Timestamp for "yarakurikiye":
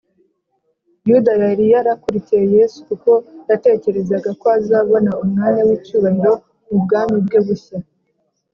1.73-2.43